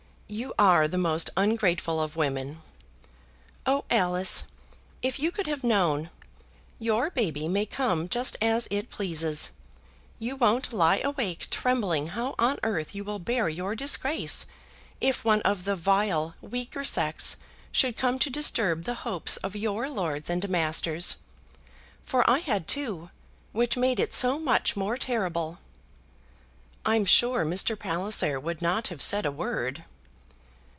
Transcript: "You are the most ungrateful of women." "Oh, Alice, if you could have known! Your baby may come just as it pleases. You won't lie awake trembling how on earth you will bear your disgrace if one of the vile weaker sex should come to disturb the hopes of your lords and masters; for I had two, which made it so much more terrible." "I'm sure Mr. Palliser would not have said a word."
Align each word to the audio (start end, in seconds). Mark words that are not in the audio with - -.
"You 0.33 0.53
are 0.57 0.87
the 0.87 0.97
most 0.97 1.29
ungrateful 1.35 1.99
of 1.99 2.15
women." 2.15 2.61
"Oh, 3.65 3.83
Alice, 3.91 4.45
if 5.01 5.19
you 5.19 5.29
could 5.29 5.45
have 5.45 5.61
known! 5.61 6.09
Your 6.79 7.09
baby 7.09 7.49
may 7.49 7.65
come 7.65 8.07
just 8.07 8.37
as 8.41 8.65
it 8.71 8.89
pleases. 8.89 9.49
You 10.19 10.37
won't 10.37 10.71
lie 10.71 10.99
awake 10.99 11.49
trembling 11.49 12.07
how 12.15 12.35
on 12.39 12.59
earth 12.63 12.95
you 12.95 13.03
will 13.03 13.19
bear 13.19 13.49
your 13.49 13.75
disgrace 13.75 14.45
if 15.01 15.25
one 15.25 15.41
of 15.41 15.65
the 15.65 15.75
vile 15.75 16.35
weaker 16.39 16.85
sex 16.85 17.35
should 17.73 17.97
come 17.97 18.17
to 18.19 18.29
disturb 18.29 18.83
the 18.83 18.93
hopes 19.03 19.35
of 19.43 19.53
your 19.57 19.89
lords 19.89 20.29
and 20.29 20.47
masters; 20.47 21.17
for 22.05 22.23
I 22.29 22.39
had 22.39 22.69
two, 22.69 23.09
which 23.51 23.75
made 23.75 23.99
it 23.99 24.13
so 24.13 24.39
much 24.39 24.77
more 24.77 24.95
terrible." 24.95 25.59
"I'm 26.85 27.03
sure 27.03 27.43
Mr. 27.43 27.77
Palliser 27.77 28.39
would 28.39 28.61
not 28.61 28.87
have 28.87 29.01
said 29.01 29.25
a 29.25 29.29
word." 29.31 29.83